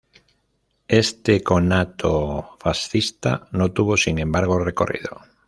Este 0.87 1.43
conato 1.43 2.57
fascista 2.59 3.47
no 3.51 3.71
tuvo 3.71 3.95
sin 3.97 4.17
embargo 4.17 4.57
recorrido. 4.57 5.21